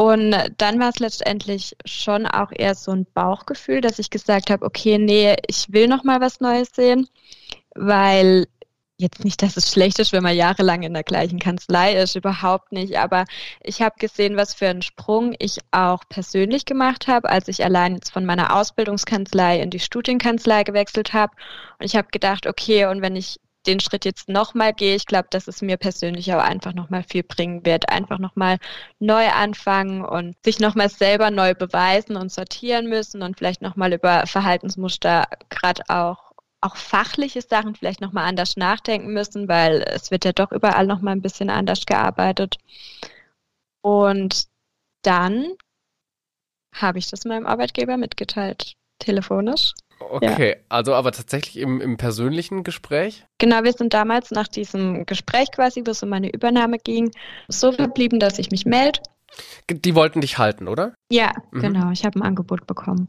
[0.00, 4.64] Und dann war es letztendlich schon auch eher so ein Bauchgefühl, dass ich gesagt habe,
[4.64, 7.06] okay, nee, ich will noch mal was Neues sehen,
[7.74, 8.46] weil
[8.96, 12.72] jetzt nicht, dass es schlecht ist, wenn man jahrelang in der gleichen Kanzlei ist, überhaupt
[12.72, 12.96] nicht.
[12.96, 13.26] Aber
[13.62, 17.96] ich habe gesehen, was für einen Sprung ich auch persönlich gemacht habe, als ich allein
[17.96, 21.34] jetzt von meiner Ausbildungskanzlei in die Studienkanzlei gewechselt habe.
[21.78, 25.28] Und ich habe gedacht, okay, und wenn ich den Schritt jetzt nochmal gehe, ich glaube,
[25.30, 27.88] dass es mir persönlich auch einfach nochmal viel bringen wird.
[27.90, 28.58] Einfach nochmal
[28.98, 34.26] neu anfangen und sich nochmal selber neu beweisen und sortieren müssen und vielleicht nochmal über
[34.26, 40.32] Verhaltensmuster, gerade auch, auch fachliche Sachen vielleicht nochmal anders nachdenken müssen, weil es wird ja
[40.32, 42.56] doch überall nochmal ein bisschen anders gearbeitet.
[43.82, 44.46] Und
[45.02, 45.54] dann
[46.74, 49.72] habe ich das meinem Arbeitgeber mitgeteilt, telefonisch.
[49.98, 50.56] Okay, ja.
[50.68, 53.26] also aber tatsächlich im, im persönlichen Gespräch?
[53.38, 57.10] Genau, wir sind damals nach diesem Gespräch quasi, wo es um meine Übernahme ging,
[57.48, 59.00] so verblieben, dass ich mich melde.
[59.70, 60.94] Die wollten dich halten, oder?
[61.10, 61.60] Ja, mhm.
[61.60, 61.90] genau.
[61.90, 63.08] Ich habe ein Angebot bekommen.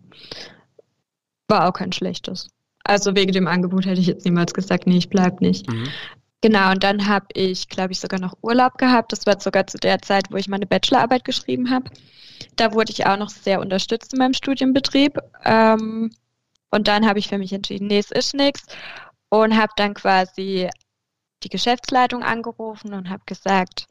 [1.47, 2.49] War auch kein schlechtes.
[2.84, 5.69] Also wegen dem Angebot hätte ich jetzt niemals gesagt, nee, ich bleib nicht.
[5.71, 5.88] Mhm.
[6.41, 9.12] Genau, und dann habe ich, glaube ich, sogar noch Urlaub gehabt.
[9.12, 11.89] Das war sogar zu der Zeit, wo ich meine Bachelorarbeit geschrieben habe.
[12.55, 15.17] Da wurde ich auch noch sehr unterstützt in meinem Studienbetrieb.
[15.43, 16.11] Ähm,
[16.69, 18.65] und dann habe ich für mich entschieden, nee, es ist nichts.
[19.29, 20.69] Und habe dann quasi
[21.43, 23.87] die Geschäftsleitung angerufen und habe gesagt,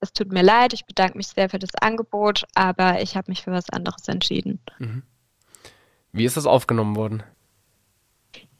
[0.00, 3.42] es tut mir leid, ich bedanke mich sehr für das Angebot, aber ich habe mich
[3.42, 4.60] für was anderes entschieden.
[4.78, 5.02] Mhm.
[6.12, 7.22] Wie ist das aufgenommen worden?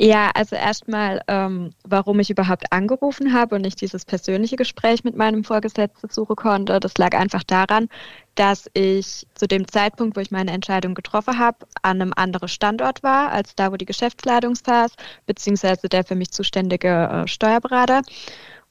[0.01, 5.17] Ja, also erstmal, ähm, warum ich überhaupt angerufen habe und nicht dieses persönliche Gespräch mit
[5.17, 7.89] meinem Vorgesetzten suchen konnte, das lag einfach daran,
[8.37, 13.03] dass ich zu dem Zeitpunkt, wo ich meine Entscheidung getroffen habe, an einem anderen Standort
[13.03, 14.93] war, als da, wo die Geschäftsleitung saß,
[15.27, 18.03] beziehungsweise der für mich zuständige äh, Steuerberater.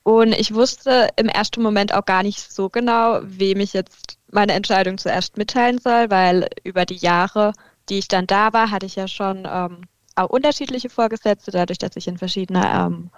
[0.03, 4.53] Und ich wusste im ersten Moment auch gar nicht so genau, wem ich jetzt meine
[4.53, 7.51] Entscheidung zuerst mitteilen soll, weil über die Jahre,
[7.89, 9.81] die ich dann da war, hatte ich ja schon ähm,
[10.17, 13.09] auch unterschiedliche Vorgesetzte, dadurch, dass ich in verschiedene ähm,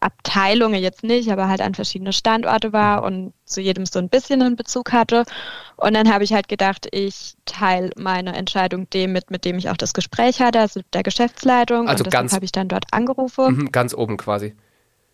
[0.00, 4.40] Abteilungen jetzt nicht, aber halt an verschiedene Standorte war und zu jedem so ein bisschen
[4.40, 5.24] einen Bezug hatte.
[5.76, 9.68] Und dann habe ich halt gedacht, ich teile meine Entscheidung dem mit, mit dem ich
[9.68, 11.86] auch das Gespräch hatte, also der Geschäftsleitung.
[11.86, 13.56] Also und ganz habe ich dann dort angerufen.
[13.56, 14.54] Mhm, ganz oben quasi.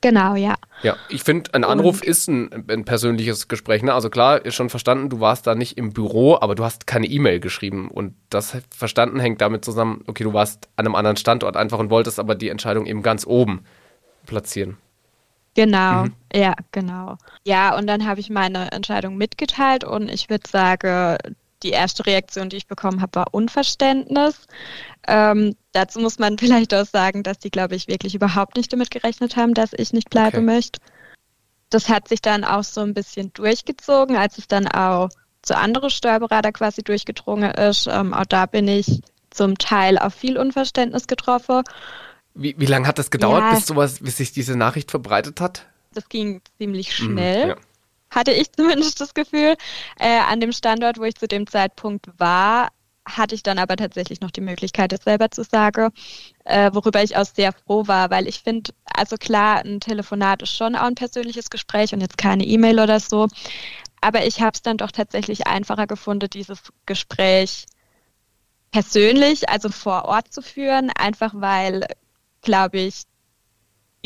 [0.07, 0.55] Genau, ja.
[0.85, 3.83] Ja, ich finde, ein Anruf und ist ein, ein, persönliches Gespräch.
[3.83, 3.93] Ne?
[3.93, 7.09] Also klar, ist schon verstanden, du warst da nicht im Büro, aber du hast keine
[7.09, 7.91] E-Mail geschrieben.
[7.91, 11.91] Und das verstanden hängt damit zusammen, okay, du warst an einem anderen Standort einfach und
[11.91, 13.65] wolltest aber die Entscheidung eben ganz oben
[14.27, 14.77] platzieren.
[15.57, 16.13] Genau, mhm.
[16.33, 17.19] ja, genau.
[17.45, 21.19] Ja, und dann habe ich meine Entscheidung mitgeteilt und ich würde sagen,
[21.67, 24.47] die erste Reaktion, die ich bekommen habe, war Unverständnis.
[25.07, 28.91] Ähm, dazu muss man vielleicht auch sagen, dass die, glaube ich, wirklich überhaupt nicht damit
[28.91, 30.47] gerechnet haben, dass ich nicht bleiben okay.
[30.47, 30.81] möchte.
[31.71, 35.09] Das hat sich dann auch so ein bisschen durchgezogen, als es dann auch
[35.43, 37.89] zu anderen Steuerberater quasi durchgedrungen ist.
[37.89, 39.01] Ähm, auch da bin ich
[39.31, 41.63] zum Teil auf viel Unverständnis getroffen.
[42.35, 45.67] Wie, wie lange hat das gedauert, ja, bis sowas, bis sich diese Nachricht verbreitet hat?
[45.93, 47.45] Das ging ziemlich schnell.
[47.45, 47.57] Mhm, ja
[48.11, 49.57] hatte ich zumindest das Gefühl.
[49.99, 52.69] Äh, an dem Standort, wo ich zu dem Zeitpunkt war,
[53.07, 55.91] hatte ich dann aber tatsächlich noch die Möglichkeit, es selber zu sagen,
[56.45, 60.57] äh, worüber ich auch sehr froh war, weil ich finde, also klar, ein Telefonat ist
[60.57, 63.29] schon auch ein persönliches Gespräch und jetzt keine E-Mail oder so,
[64.01, 67.67] aber ich habe es dann doch tatsächlich einfacher gefunden, dieses Gespräch
[68.73, 71.87] persönlich, also vor Ort zu führen, einfach weil,
[72.43, 73.05] glaube ich,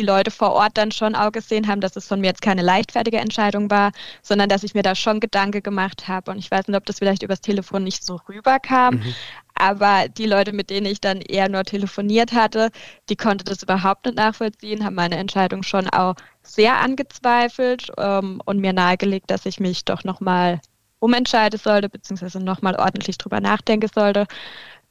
[0.01, 2.63] die Leute vor Ort dann schon auch gesehen haben, dass es von mir jetzt keine
[2.63, 6.31] leichtfertige Entscheidung war, sondern dass ich mir da schon Gedanken gemacht habe.
[6.31, 9.15] Und ich weiß nicht, ob das vielleicht übers Telefon nicht so rüberkam, mhm.
[9.55, 12.71] aber die Leute, mit denen ich dann eher nur telefoniert hatte,
[13.11, 18.59] die konnten das überhaupt nicht nachvollziehen, haben meine Entscheidung schon auch sehr angezweifelt ähm, und
[18.59, 20.61] mir nahegelegt, dass ich mich doch nochmal
[20.99, 24.27] umentscheiden sollte, beziehungsweise nochmal ordentlich drüber nachdenken sollte.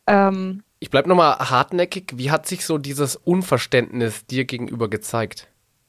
[0.05, 2.13] Ähm, ich bleibe nochmal hartnäckig.
[2.15, 5.47] Wie hat sich so dieses Unverständnis dir gegenüber gezeigt?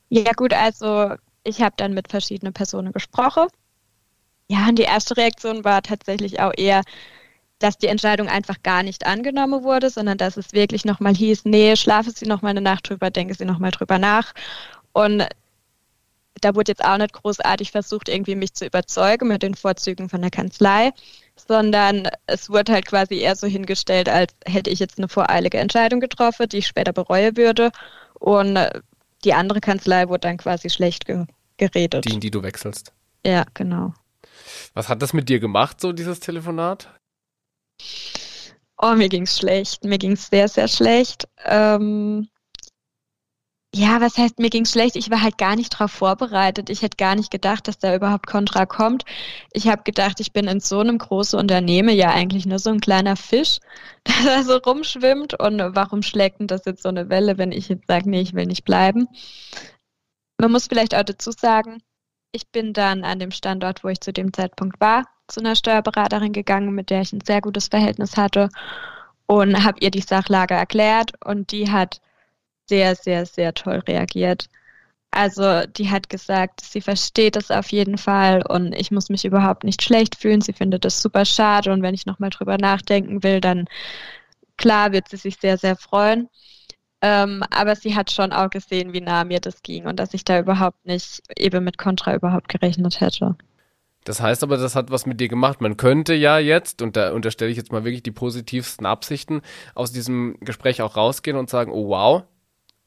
[0.09, 3.47] Ja gut, also ich habe dann mit verschiedenen Personen gesprochen.
[4.49, 6.83] Ja, und die erste Reaktion war tatsächlich auch eher,
[7.61, 11.77] dass die Entscheidung einfach gar nicht angenommen wurde, sondern dass es wirklich nochmal hieß, nee,
[11.77, 14.33] schlafe Sie nochmal eine Nacht drüber, denke Sie nochmal drüber nach.
[14.93, 15.29] Und
[16.41, 20.23] da wurde jetzt auch nicht großartig versucht, irgendwie mich zu überzeugen mit den Vorzügen von
[20.23, 20.93] der Kanzlei,
[21.47, 26.01] sondern es wurde halt quasi eher so hingestellt, als hätte ich jetzt eine voreilige Entscheidung
[26.01, 27.71] getroffen, die ich später bereue würde.
[28.15, 28.59] Und
[29.25, 31.27] die andere Kanzlei wurde dann quasi schlecht ge
[31.57, 32.07] geredet.
[32.07, 32.95] Die, in die du wechselst.
[33.25, 33.93] Ja, genau.
[34.73, 36.89] Was hat das mit dir gemacht, so dieses Telefonat?
[38.79, 39.85] Oh, mir ging es schlecht.
[39.85, 41.29] Mir ging es sehr, sehr schlecht.
[41.45, 42.30] Ähm,
[43.73, 44.97] ja, was heißt, mir ging schlecht?
[44.97, 46.71] Ich war halt gar nicht darauf vorbereitet.
[46.71, 49.05] Ich hätte gar nicht gedacht, dass da überhaupt Kontra kommt.
[49.53, 52.81] Ich habe gedacht, ich bin in so einem großen Unternehmen ja eigentlich nur so ein
[52.81, 53.59] kleiner Fisch,
[54.09, 55.39] der da so rumschwimmt.
[55.39, 58.35] Und warum schlägt denn das jetzt so eine Welle, wenn ich jetzt sage, nee, ich
[58.35, 59.07] will nicht bleiben?
[60.39, 61.81] Man muss vielleicht auch dazu sagen,
[62.33, 66.33] ich bin dann an dem Standort, wo ich zu dem Zeitpunkt war, zu einer Steuerberaterin
[66.33, 68.49] gegangen, mit der ich ein sehr gutes Verhältnis hatte
[69.27, 72.01] und habe ihr die Sachlage erklärt und die hat
[72.71, 74.47] sehr, sehr, sehr toll reagiert.
[75.11, 79.65] Also die hat gesagt, sie versteht es auf jeden Fall und ich muss mich überhaupt
[79.65, 80.41] nicht schlecht fühlen.
[80.41, 83.67] Sie findet das super schade und wenn ich nochmal drüber nachdenken will, dann
[84.57, 86.29] klar wird sie sich sehr, sehr freuen.
[87.03, 90.25] Ähm, aber sie hat schon auch gesehen, wie nah mir das ging und dass ich
[90.25, 93.37] da überhaupt nicht eben mit Contra überhaupt gerechnet hätte.
[94.05, 95.61] Das heißt aber, das hat was mit dir gemacht.
[95.61, 99.43] Man könnte ja jetzt, und da unterstelle ich jetzt mal wirklich die positivsten Absichten,
[99.75, 102.23] aus diesem Gespräch auch rausgehen und sagen, oh wow,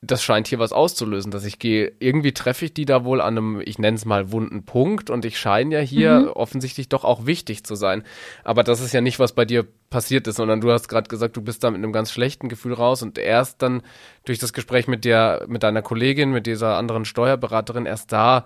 [0.06, 3.38] das scheint hier was auszulösen, dass ich gehe, irgendwie treffe ich die da wohl an
[3.38, 6.28] einem, ich nenne es mal, wunden Punkt und ich scheine ja hier mhm.
[6.30, 8.04] offensichtlich doch auch wichtig zu sein.
[8.44, 11.38] Aber das ist ja nicht, was bei dir passiert ist, sondern du hast gerade gesagt,
[11.38, 13.82] du bist da mit einem ganz schlechten Gefühl raus und erst dann
[14.26, 18.46] durch das Gespräch mit der, mit deiner Kollegin, mit dieser anderen Steuerberaterin, erst da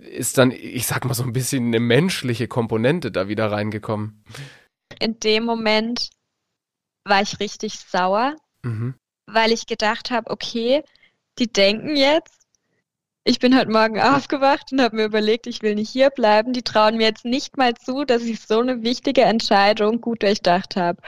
[0.00, 4.22] ist dann, ich sag mal so ein bisschen eine menschliche Komponente da wieder reingekommen.
[5.00, 6.10] In dem Moment
[7.04, 8.36] war ich richtig sauer.
[8.62, 8.94] Mhm
[9.28, 10.82] weil ich gedacht habe, okay,
[11.38, 12.46] die denken jetzt,
[13.24, 16.54] ich bin heute Morgen aufgewacht und habe mir überlegt, ich will nicht hier bleiben.
[16.54, 20.76] Die trauen mir jetzt nicht mal zu, dass ich so eine wichtige Entscheidung gut durchdacht
[20.76, 21.00] habe.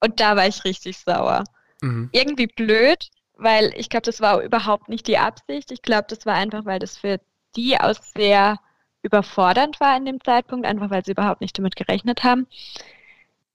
[0.00, 1.44] Und da war ich richtig sauer.
[1.80, 2.08] Mhm.
[2.12, 5.70] Irgendwie blöd, weil ich glaube, das war überhaupt nicht die Absicht.
[5.70, 7.20] Ich glaube, das war einfach, weil das für
[7.54, 8.58] die aus sehr
[9.02, 12.48] überfordernd war in dem Zeitpunkt, einfach weil sie überhaupt nicht damit gerechnet haben.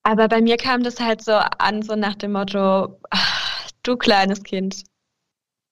[0.04, 3.53] Aber bei mir kam das halt so an, so nach dem Motto, ach,
[3.84, 4.84] du kleines Kind,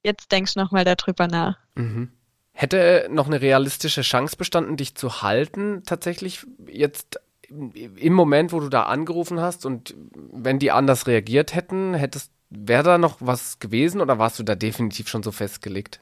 [0.04, 1.58] jetzt denkst du nochmal darüber nach.
[1.76, 2.12] Mhm.
[2.54, 7.20] Hätte noch eine realistische Chance bestanden, dich zu halten, tatsächlich jetzt
[7.50, 12.84] im Moment, wo du da angerufen hast und wenn die anders reagiert hätten, hättest, wäre
[12.84, 16.02] da noch was gewesen oder warst du da definitiv schon so festgelegt?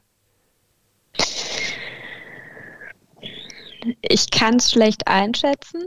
[4.02, 5.86] Ich kann es schlecht einschätzen.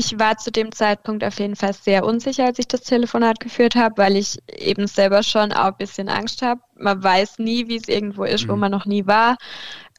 [0.00, 3.74] Ich war zu dem Zeitpunkt auf jeden Fall sehr unsicher, als ich das Telefonat geführt
[3.74, 6.62] habe, weil ich eben selber schon auch ein bisschen Angst habe.
[6.74, 8.52] Man weiß nie, wie es irgendwo ist, mhm.
[8.52, 9.36] wo man noch nie war.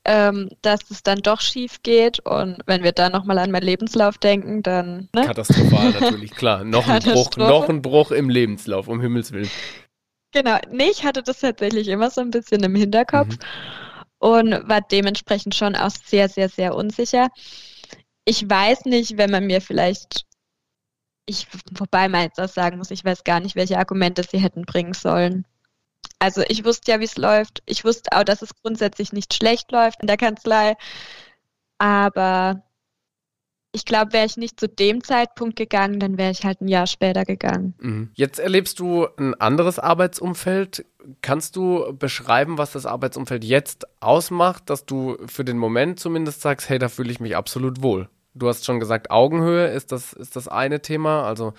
[0.04, 2.20] Ähm, dass es dann doch schief geht.
[2.22, 5.08] Und wenn wir da nochmal an meinen Lebenslauf denken, dann.
[5.14, 5.28] Ne?
[5.28, 6.64] Katastrophal natürlich, klar.
[6.64, 9.52] Noch ein, Bruch, noch ein Bruch im Lebenslauf, um Himmels Willen.
[10.32, 13.38] Genau, nee, ich hatte das tatsächlich immer so ein bisschen im Hinterkopf.
[13.38, 13.46] Mhm
[14.22, 17.30] und war dementsprechend schon auch sehr, sehr, sehr unsicher.
[18.26, 20.26] Ich weiß nicht, wenn man mir vielleicht,
[21.26, 24.66] ich, wobei man jetzt auch sagen muss, ich weiß gar nicht, welche Argumente sie hätten
[24.66, 25.46] bringen sollen.
[26.20, 27.64] Also ich wusste ja, wie es läuft.
[27.66, 30.76] Ich wusste auch, dass es grundsätzlich nicht schlecht läuft in der Kanzlei.
[31.80, 32.64] Aber
[33.74, 36.88] ich glaube, wäre ich nicht zu dem Zeitpunkt gegangen, dann wäre ich halt ein Jahr
[36.88, 37.74] später gegangen.
[37.80, 38.10] Mhm.
[38.14, 40.86] Jetzt erlebst du ein anderes Arbeitsumfeld.
[41.22, 46.70] Kannst du beschreiben, was das Arbeitsumfeld jetzt ausmacht, dass du für den Moment zumindest sagst,
[46.70, 48.10] hey, da fühle ich mich absolut wohl?
[48.34, 51.54] Du hast schon gesagt, Augenhöhe ist das, ist das eine Thema, also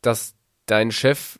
[0.00, 0.34] dass
[0.66, 1.38] dein Chef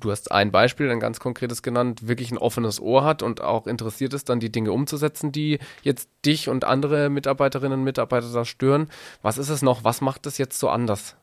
[0.00, 3.66] du hast ein Beispiel, ein ganz konkretes genannt, wirklich ein offenes Ohr hat und auch
[3.66, 8.44] interessiert ist, dann die Dinge umzusetzen, die jetzt dich und andere Mitarbeiterinnen und Mitarbeiter da
[8.44, 8.88] stören.
[9.22, 9.84] Was ist es noch?
[9.84, 11.16] Was macht es jetzt so anders?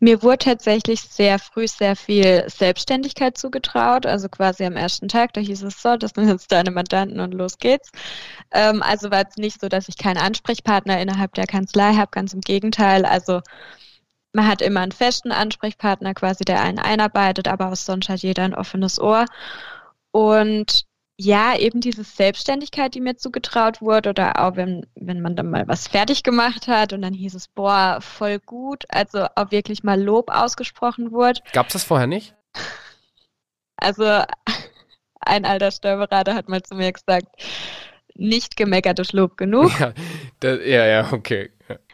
[0.00, 5.40] Mir wurde tatsächlich sehr früh sehr viel Selbstständigkeit zugetraut, also quasi am ersten Tag, da
[5.40, 7.90] hieß es so, das sind jetzt deine Mandanten und los geht's.
[8.52, 12.32] Ähm, also war es nicht so, dass ich keinen Ansprechpartner innerhalb der Kanzlei habe, ganz
[12.32, 13.04] im Gegenteil.
[13.04, 13.40] Also
[14.38, 18.44] man hat immer einen festen Ansprechpartner quasi, der einen einarbeitet, aber auch sonst hat jeder
[18.44, 19.24] ein offenes Ohr.
[20.12, 25.50] Und ja, eben diese Selbstständigkeit, die mir zugetraut wurde, oder auch wenn, wenn man dann
[25.50, 29.82] mal was fertig gemacht hat und dann hieß es, boah, voll gut, also auch wirklich
[29.82, 31.40] mal Lob ausgesprochen wurde.
[31.52, 32.36] Gab es das vorher nicht?
[33.76, 34.04] Also
[35.20, 37.26] ein alter Steuerberater hat mal zu mir gesagt,
[38.14, 39.72] nicht gemeckert ist Lob genug.
[39.80, 39.92] Ja,
[40.38, 41.50] das, ja, ja, okay.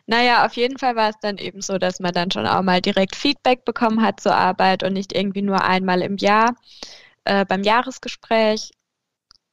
[0.07, 2.81] Naja, auf jeden Fall war es dann eben so, dass man dann schon auch mal
[2.81, 6.55] direkt Feedback bekommen hat zur Arbeit und nicht irgendwie nur einmal im Jahr
[7.25, 8.73] äh, beim Jahresgespräch.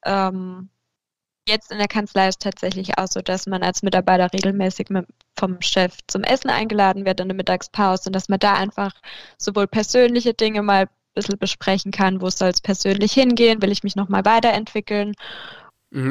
[0.05, 0.69] Ähm,
[1.47, 5.05] jetzt in der Kanzlei ist tatsächlich auch so, dass man als Mitarbeiter regelmäßig mit,
[5.37, 8.93] vom Chef zum Essen eingeladen wird in der Mittagspause und dass man da einfach
[9.37, 13.83] sowohl persönliche Dinge mal ein bisschen besprechen kann, wo soll es persönlich hingehen, will ich
[13.83, 15.13] mich nochmal weiterentwickeln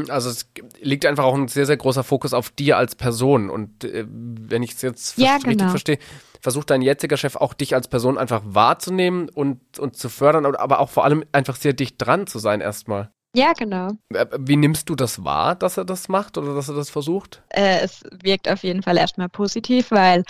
[0.08, 3.48] also es liegt einfach auch ein sehr, sehr großer Fokus auf dir als Person.
[3.48, 5.70] Und äh, wenn ich es jetzt ja, richtig genau.
[5.70, 5.98] verstehe,
[6.40, 10.80] versucht dein jetziger Chef auch dich als Person einfach wahrzunehmen und, und zu fördern, aber
[10.80, 13.10] auch vor allem einfach sehr dicht dran zu sein erstmal.
[13.34, 13.92] Ja, genau.
[14.12, 17.42] Äh, wie nimmst du das wahr, dass er das macht oder dass er das versucht?
[17.50, 20.24] Äh, es wirkt auf jeden Fall erstmal positiv, weil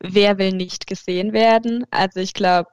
[0.00, 1.86] wer will nicht gesehen werden?
[1.90, 2.68] Also ich glaube,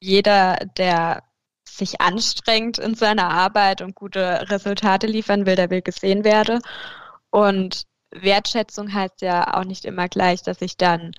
[0.00, 1.22] jeder, der
[1.68, 6.60] sich anstrengt in seiner Arbeit und gute Resultate liefern will, der will gesehen werden.
[7.30, 11.12] Und Wertschätzung heißt ja auch nicht immer gleich, dass ich dann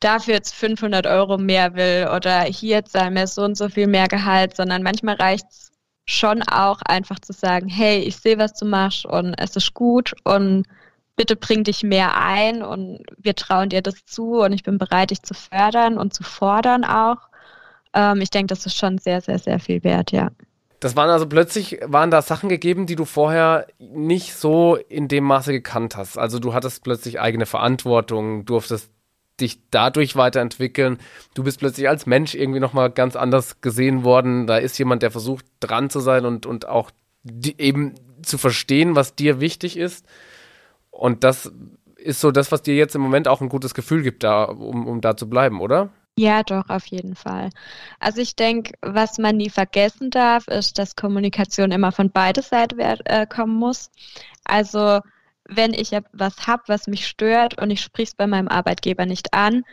[0.00, 4.08] dafür jetzt 500 Euro mehr will oder hier zahlen mir so und so viel mehr
[4.08, 5.72] Gehalt, sondern manchmal reicht es
[6.04, 10.12] schon auch einfach zu sagen, hey, ich sehe, was du machst und es ist gut
[10.24, 10.66] und
[11.16, 15.10] bitte bring dich mehr ein und wir trauen dir das zu und ich bin bereit,
[15.10, 17.28] dich zu fördern und zu fordern auch.
[17.94, 20.30] Ähm, ich denke, das ist schon sehr, sehr, sehr viel wert, ja.
[20.80, 25.22] Das waren also plötzlich, waren da Sachen gegeben, die du vorher nicht so in dem
[25.24, 26.18] Maße gekannt hast.
[26.18, 28.90] Also du hattest plötzlich eigene Verantwortung, durftest
[29.40, 30.98] dich dadurch weiterentwickeln.
[31.34, 34.48] Du bist plötzlich als Mensch irgendwie nochmal ganz anders gesehen worden.
[34.48, 36.90] Da ist jemand, der versucht dran zu sein und, und auch
[37.22, 40.04] die, eben zu verstehen, was dir wichtig ist.
[40.90, 41.52] Und das
[41.96, 44.86] ist so das, was dir jetzt im Moment auch ein gutes Gefühl gibt, da, um,
[44.86, 45.90] um da zu bleiben, oder?
[46.18, 47.50] Ja, doch, auf jeden Fall.
[47.98, 52.78] Also ich denke, was man nie vergessen darf, ist, dass Kommunikation immer von beider Seiten
[52.80, 53.90] äh, kommen muss.
[54.44, 55.00] Also
[55.48, 59.32] wenn ich was habe, was mich stört und ich spreche es bei meinem Arbeitgeber nicht
[59.32, 59.64] an,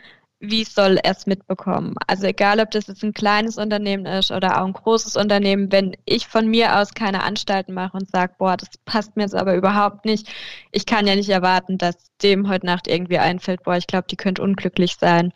[0.42, 1.94] wie soll er es mitbekommen?
[2.06, 5.94] Also egal, ob das jetzt ein kleines Unternehmen ist oder auch ein großes Unternehmen, wenn
[6.06, 9.54] ich von mir aus keine Anstalten mache und sage, boah, das passt mir jetzt aber
[9.54, 10.28] überhaupt nicht,
[10.72, 14.16] ich kann ja nicht erwarten, dass dem heute Nacht irgendwie einfällt, boah, ich glaube, die
[14.16, 15.32] könnte unglücklich sein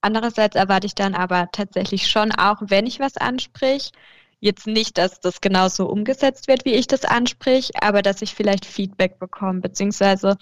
[0.00, 3.92] Andererseits erwarte ich dann aber tatsächlich schon auch, wenn ich was ansprich,
[4.40, 8.64] jetzt nicht, dass das genauso umgesetzt wird, wie ich das ansprich, aber dass ich vielleicht
[8.64, 10.38] Feedback bekomme, beziehungsweise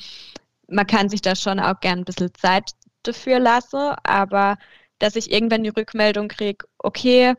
[0.69, 2.71] man kann sich da schon auch gern ein bisschen Zeit
[3.03, 4.57] dafür lassen, aber
[4.99, 7.35] dass ich irgendwann die Rückmeldung kriege, okay,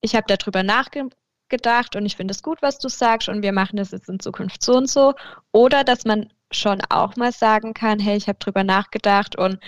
[0.00, 3.76] ich habe darüber nachgedacht und ich finde es gut, was du sagst und wir machen
[3.76, 5.14] das jetzt in Zukunft so und so.
[5.52, 9.58] Oder dass man schon auch mal sagen kann, hey, ich habe darüber nachgedacht und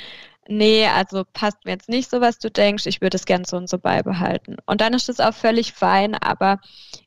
[0.49, 3.57] nee, also passt mir jetzt nicht so, was du denkst, ich würde es gern so
[3.57, 4.57] und so beibehalten.
[4.67, 6.61] Und dann ist das auch völlig fein, aber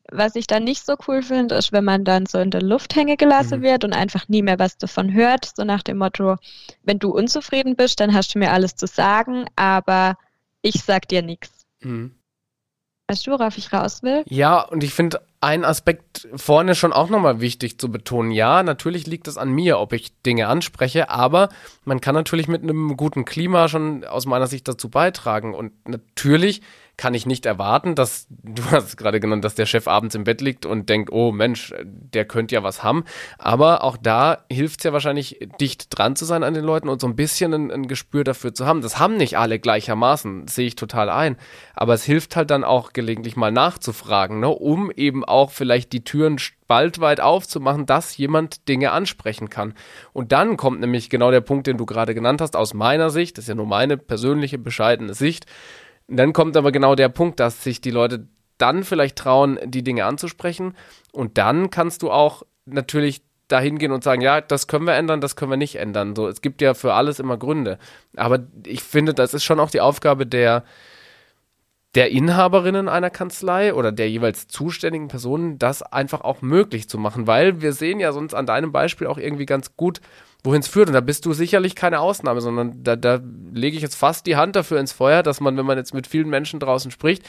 [0.09, 2.95] was ich dann nicht so cool finde, ist, wenn man dann so in der Luft
[2.95, 3.63] hängen gelassen mhm.
[3.63, 6.37] wird und einfach nie mehr was davon hört, so nach dem Motto,
[6.83, 10.17] wenn du unzufrieden bist, dann hast du mir alles zu sagen, aber
[10.61, 11.65] ich sag dir nichts.
[11.81, 12.15] Mhm.
[13.07, 14.23] Weißt du, worauf ich raus will?
[14.27, 18.31] Ja, und ich finde einen Aspekt vorne schon auch nochmal wichtig zu betonen.
[18.31, 21.49] Ja, natürlich liegt es an mir, ob ich Dinge anspreche, aber
[21.85, 25.53] man kann natürlich mit einem guten Klima schon aus meiner Sicht dazu beitragen.
[25.53, 26.61] Und natürlich
[26.97, 30.23] kann ich nicht erwarten, dass, du hast es gerade genannt, dass der Chef abends im
[30.23, 33.05] Bett liegt und denkt, oh Mensch, der könnte ja was haben.
[33.37, 36.99] Aber auch da hilft es ja wahrscheinlich, dicht dran zu sein an den Leuten und
[36.99, 38.81] so ein bisschen ein, ein Gespür dafür zu haben.
[38.81, 41.37] Das haben nicht alle gleichermaßen, sehe ich total ein.
[41.75, 46.03] Aber es hilft halt dann auch gelegentlich mal nachzufragen, ne, um eben auch vielleicht die
[46.03, 49.73] Türen bald weit aufzumachen, dass jemand Dinge ansprechen kann.
[50.13, 53.37] Und dann kommt nämlich genau der Punkt, den du gerade genannt hast, aus meiner Sicht,
[53.37, 55.45] das ist ja nur meine persönliche, bescheidene Sicht,
[56.07, 60.05] dann kommt aber genau der Punkt, dass sich die Leute dann vielleicht trauen, die Dinge
[60.05, 60.75] anzusprechen.
[61.11, 65.21] Und dann kannst du auch natürlich dahin gehen und sagen, ja, das können wir ändern,
[65.21, 66.15] das können wir nicht ändern.
[66.15, 67.77] So, es gibt ja für alles immer Gründe.
[68.15, 70.63] Aber ich finde, das ist schon auch die Aufgabe der,
[71.95, 77.25] der Inhaberinnen einer Kanzlei oder der jeweils zuständigen Personen, das einfach auch möglich zu machen,
[77.25, 80.01] weil wir sehen ja sonst an deinem Beispiel auch irgendwie ganz gut,
[80.47, 80.87] wohin es führt.
[80.87, 83.19] Und da bist du sicherlich keine Ausnahme, sondern da, da
[83.53, 86.07] lege ich jetzt fast die Hand dafür ins Feuer, dass man, wenn man jetzt mit
[86.07, 87.23] vielen Menschen draußen spricht,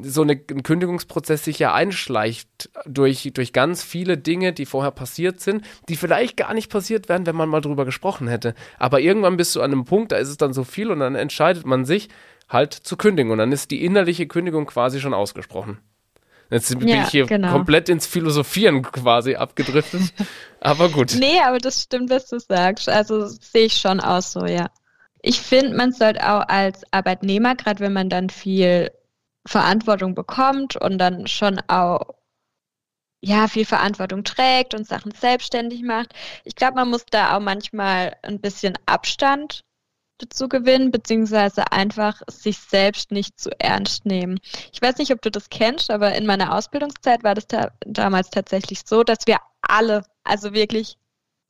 [0.00, 5.40] so eine, ein Kündigungsprozess sich ja einschleicht durch, durch ganz viele Dinge, die vorher passiert
[5.40, 8.54] sind, die vielleicht gar nicht passiert wären, wenn man mal drüber gesprochen hätte.
[8.78, 11.14] Aber irgendwann bist du an einem Punkt, da ist es dann so viel und dann
[11.14, 12.08] entscheidet man sich
[12.48, 15.78] halt zu kündigen und dann ist die innerliche Kündigung quasi schon ausgesprochen.
[16.50, 17.52] Jetzt bin ja, ich hier genau.
[17.52, 20.12] komplett ins Philosophieren quasi abgedriftet.
[20.60, 21.14] aber gut.
[21.18, 22.88] Nee, aber das stimmt, was du sagst.
[22.88, 24.70] Also sehe ich schon aus so, ja.
[25.20, 28.90] Ich finde, man sollte auch als Arbeitnehmer, gerade wenn man dann viel
[29.46, 32.14] Verantwortung bekommt und dann schon auch
[33.20, 36.14] ja, viel Verantwortung trägt und Sachen selbstständig macht.
[36.44, 39.64] Ich glaube, man muss da auch manchmal ein bisschen Abstand
[40.28, 44.38] zu gewinnen, beziehungsweise einfach sich selbst nicht zu ernst nehmen.
[44.72, 48.30] Ich weiß nicht, ob du das kennst, aber in meiner Ausbildungszeit war das ta damals
[48.30, 50.96] tatsächlich so, dass wir alle, also wirklich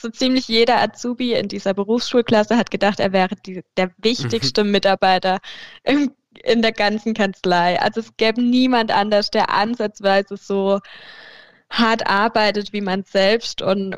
[0.01, 4.71] so ziemlich jeder Azubi in dieser Berufsschulklasse hat gedacht, er wäre die, der wichtigste mhm.
[4.71, 5.39] Mitarbeiter
[5.83, 6.13] im,
[6.45, 7.81] in der ganzen Kanzlei.
[7.81, 10.81] Also es gäbe niemand anders, der ansatzweise so
[11.71, 13.97] hart arbeitet wie man selbst und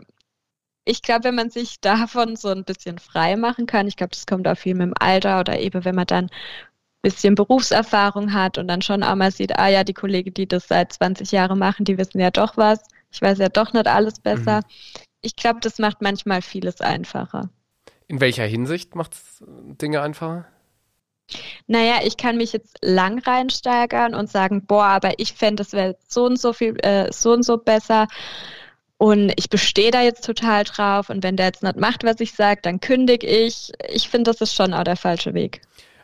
[0.90, 4.26] ich glaube, wenn man sich davon so ein bisschen frei machen kann, ich glaube, das
[4.26, 6.30] kommt auch viel mit dem Alter oder eben, wenn man dann ein
[7.02, 10.68] bisschen Berufserfahrung hat und dann schon auch mal sieht, ah ja, die Kollegen, die das
[10.68, 12.82] seit 20 Jahren machen, die wissen ja doch was.
[13.10, 14.58] Ich weiß ja doch nicht alles besser.
[14.58, 15.04] Mhm.
[15.22, 17.50] Ich glaube, das macht manchmal vieles einfacher.
[18.06, 19.44] In welcher Hinsicht macht es
[19.80, 20.46] Dinge einfacher?
[21.66, 25.96] Naja, ich kann mich jetzt lang reinsteigern und sagen, boah, aber ich fände, das wäre
[26.08, 28.08] so und so viel, äh, so und so besser.
[29.00, 31.08] Und ich bestehe da jetzt total drauf.
[31.08, 33.72] Und wenn der jetzt nicht macht, was ich sage, dann kündige ich.
[33.88, 35.62] Ich finde, das ist schon auch der falsche Weg.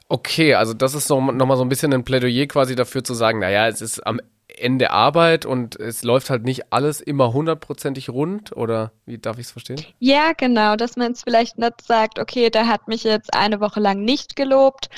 [0.08, 3.40] Okay, also das ist so, nochmal so ein bisschen ein Plädoyer quasi dafür zu sagen,
[3.40, 8.56] naja, es ist am Ende Arbeit und es läuft halt nicht alles immer hundertprozentig rund
[8.56, 9.84] oder wie darf ich es verstehen?
[9.98, 13.80] Ja, genau, dass man es vielleicht nicht sagt, okay, der hat mich jetzt eine Woche
[13.80, 14.88] lang nicht gelobt,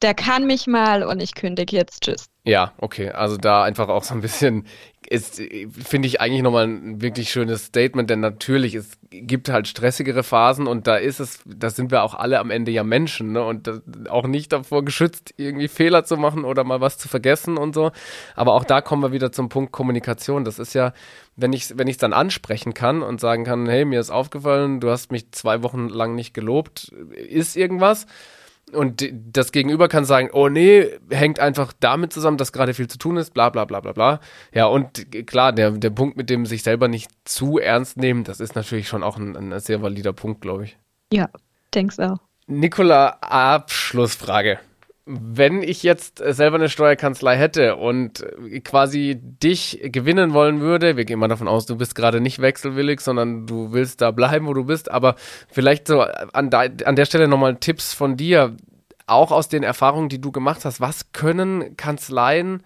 [0.00, 2.30] der kann mich mal und ich kündige jetzt, tschüss.
[2.48, 4.64] Ja, okay, also da einfach auch so ein bisschen
[5.10, 10.22] ist, finde ich eigentlich nochmal ein wirklich schönes Statement, denn natürlich, es gibt halt stressigere
[10.22, 13.44] Phasen und da ist es, da sind wir auch alle am Ende ja Menschen, ne?
[13.44, 13.70] Und
[14.08, 17.90] auch nicht davor geschützt, irgendwie Fehler zu machen oder mal was zu vergessen und so.
[18.34, 20.44] Aber auch da kommen wir wieder zum Punkt Kommunikation.
[20.44, 20.94] Das ist ja,
[21.36, 24.80] wenn ich wenn ich es dann ansprechen kann und sagen kann, hey, mir ist aufgefallen,
[24.80, 28.06] du hast mich zwei Wochen lang nicht gelobt, ist irgendwas
[28.72, 32.98] und das Gegenüber kann sagen, oh nee, hängt einfach damit zusammen, dass gerade viel zu
[32.98, 34.20] tun ist, bla bla bla bla bla.
[34.52, 38.40] Ja, und klar, der, der Punkt mit dem sich selber nicht zu ernst nehmen, das
[38.40, 40.78] ist natürlich schon auch ein, ein sehr valider Punkt, glaube ich.
[41.12, 41.28] Ja,
[41.74, 42.18] denk's auch.
[42.46, 44.58] Nicola, Abschlussfrage
[45.10, 48.26] wenn ich jetzt selber eine Steuerkanzlei hätte und
[48.62, 53.00] quasi dich gewinnen wollen würde, wir gehen mal davon aus, du bist gerade nicht wechselwillig,
[53.00, 55.14] sondern du willst da bleiben, wo du bist, aber
[55.50, 58.56] vielleicht so an, da, an der Stelle nochmal Tipps von dir.
[59.06, 62.62] auch aus den Erfahrungen, die du gemacht hast, was können Kanzleien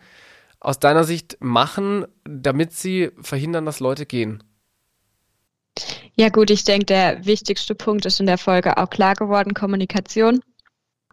[0.59, 4.43] aus deiner Sicht machen, damit sie verhindern, dass Leute gehen?
[6.17, 10.41] Ja gut, ich denke, der wichtigste Punkt ist in der Folge auch klar geworden, Kommunikation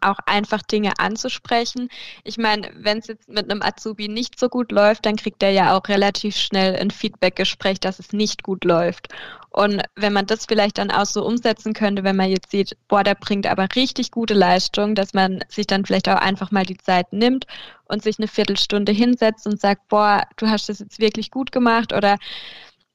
[0.01, 1.89] auch einfach Dinge anzusprechen.
[2.23, 5.51] Ich meine, wenn es jetzt mit einem Azubi nicht so gut läuft, dann kriegt er
[5.51, 9.09] ja auch relativ schnell ein Feedback-Gespräch, dass es nicht gut läuft.
[9.51, 13.03] Und wenn man das vielleicht dann auch so umsetzen könnte, wenn man jetzt sieht, boah,
[13.03, 16.77] der bringt aber richtig gute Leistung, dass man sich dann vielleicht auch einfach mal die
[16.77, 17.45] Zeit nimmt
[17.85, 21.93] und sich eine Viertelstunde hinsetzt und sagt, boah, du hast das jetzt wirklich gut gemacht
[21.93, 22.17] oder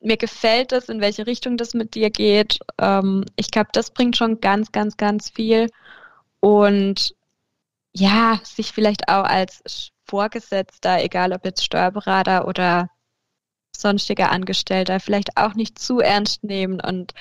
[0.05, 2.59] mir gefällt es, in welche Richtung das mit dir geht.
[2.79, 5.69] Ähm, ich glaube, das bringt schon ganz, ganz, ganz viel.
[6.45, 7.15] Und
[7.95, 12.91] ja, sich vielleicht auch als Vorgesetzter, egal ob jetzt Steuerberater oder
[13.75, 17.15] sonstiger Angestellter, vielleicht auch nicht zu ernst nehmen und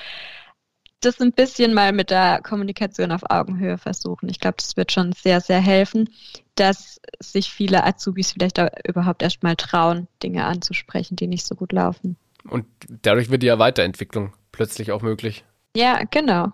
[1.00, 4.28] das ein bisschen mal mit der Kommunikation auf Augenhöhe versuchen.
[4.28, 6.10] Ich glaube, das wird schon sehr, sehr helfen,
[6.56, 11.72] dass sich viele Azubis vielleicht überhaupt erst mal trauen, Dinge anzusprechen, die nicht so gut
[11.72, 12.18] laufen.
[12.50, 12.66] Und
[13.02, 15.46] dadurch wird ja Weiterentwicklung plötzlich auch möglich.
[15.78, 16.52] Ja, genau.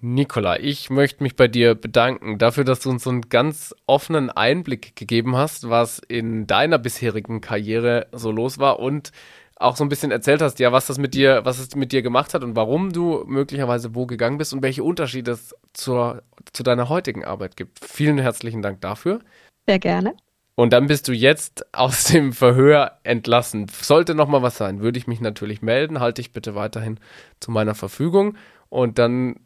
[0.00, 4.30] Nicola, ich möchte mich bei dir bedanken dafür, dass du uns so einen ganz offenen
[4.30, 9.10] Einblick gegeben hast, was in deiner bisherigen Karriere so los war und
[9.56, 12.02] auch so ein bisschen erzählt hast, ja, was das mit dir, was es mit dir
[12.02, 16.22] gemacht hat und warum du möglicherweise wo gegangen bist und welche Unterschiede es zur,
[16.52, 17.84] zu deiner heutigen Arbeit gibt.
[17.84, 19.18] Vielen herzlichen Dank dafür.
[19.66, 20.14] Sehr gerne.
[20.54, 23.66] Und dann bist du jetzt aus dem Verhör entlassen.
[23.68, 26.00] Sollte noch mal was sein, würde ich mich natürlich melden.
[26.00, 27.00] Halte ich bitte weiterhin
[27.40, 28.36] zu meiner Verfügung.
[28.68, 29.36] Und dann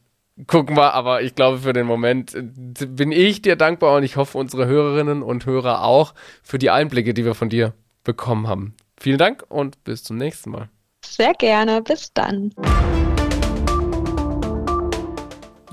[0.46, 0.94] gucken wir.
[0.94, 2.42] Aber ich glaube, für den Moment äh,
[2.86, 7.14] bin ich dir dankbar und ich hoffe, unsere Hörerinnen und Hörer auch für die Einblicke,
[7.14, 7.74] die wir von dir
[8.04, 8.74] bekommen haben.
[8.98, 10.68] Vielen Dank und bis zum nächsten Mal.
[11.04, 11.82] Sehr gerne.
[11.82, 12.52] Bis dann.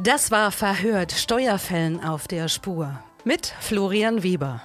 [0.02, 4.62] Das war Verhört Steuerfällen auf der Spur mit Florian Weber.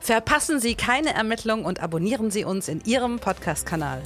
[0.00, 4.02] Verpassen Sie keine Ermittlung und abonnieren Sie uns in Ihrem Podcast-Kanal.